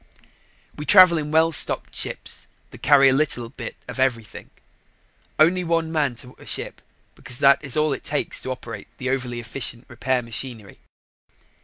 [0.75, 4.49] We travel in well stocked ships that carry a little bit of everything;
[5.37, 6.81] only one man to a ship
[7.13, 10.79] because that is all it takes to operate the overly efficient repair machinery.